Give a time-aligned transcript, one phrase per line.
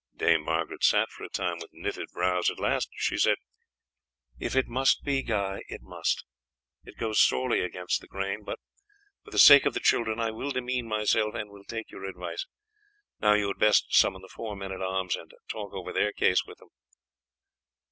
[0.15, 2.49] Dame Margaret sat for some time with knitted brows.
[2.49, 3.37] At last she said:
[4.39, 6.25] "If it must be, Guy, it must.
[6.83, 8.57] It goes sorely against the grain; but
[9.23, 12.47] for the sake of the children I will demean myself, and will take your advice.
[13.19, 16.45] Now you had best summon the four men at arms and talk over their case
[16.47, 16.69] with them."